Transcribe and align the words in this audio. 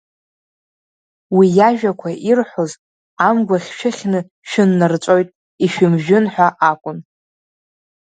Уи 1.35 1.47
иажәақәа 1.57 2.09
ирҳәоз, 2.29 2.71
амгәахь 3.27 3.69
шәыхьны 3.77 4.19
шәыннарҵәоит, 4.49 5.29
ишәымжәын 5.65 6.25
ҳәа 6.33 6.47
акәын. 6.69 6.97